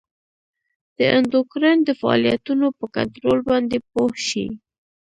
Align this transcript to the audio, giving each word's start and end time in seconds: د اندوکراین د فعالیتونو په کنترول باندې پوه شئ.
د 0.97 0.99
اندوکراین 1.17 1.79
د 1.85 1.89
فعالیتونو 1.99 2.67
په 2.79 2.85
کنترول 2.95 3.39
باندې 3.49 3.77
پوه 3.91 4.11
شئ. 4.27 4.47